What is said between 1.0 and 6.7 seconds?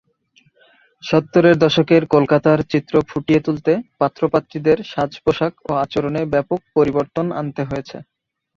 সত্তরের দশকের কলকাতার চিত্র ফুটিয়ে তুলতে পাত্র-পাত্রীদের সাজ-পোশাক ও আচরণে ব্যাপক